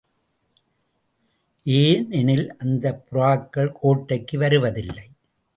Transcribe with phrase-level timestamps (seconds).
[1.65, 5.07] ஏனெனில் அந்தப் புறாக்கள் கோட்டைக்கு வருவதில்லை.